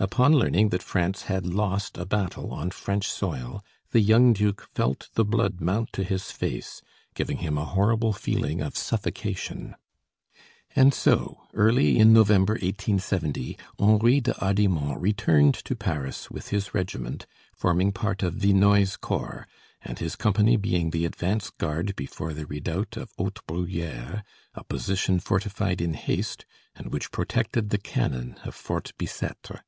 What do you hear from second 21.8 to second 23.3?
before the redoubt of